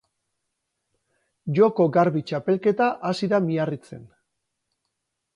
Joko 1.59 1.85
Garbi 1.97 2.23
txapelketa 2.31 2.87
hasi 3.09 3.29
da 3.35 3.41
Miarritzen. 3.49 4.01